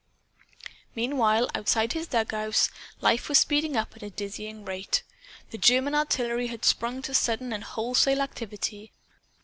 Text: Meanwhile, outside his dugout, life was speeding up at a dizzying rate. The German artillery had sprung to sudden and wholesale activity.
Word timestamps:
Meanwhile, 0.95 1.47
outside 1.53 1.93
his 1.93 2.07
dugout, 2.07 2.71
life 3.01 3.29
was 3.29 3.37
speeding 3.37 3.77
up 3.77 3.95
at 3.95 4.01
a 4.01 4.09
dizzying 4.09 4.65
rate. 4.65 5.03
The 5.51 5.59
German 5.59 5.93
artillery 5.93 6.47
had 6.47 6.65
sprung 6.65 7.03
to 7.03 7.13
sudden 7.13 7.53
and 7.53 7.63
wholesale 7.63 8.21
activity. 8.21 8.93